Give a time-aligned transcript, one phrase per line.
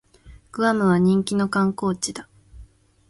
[0.51, 2.27] グアムは人気の観光地だ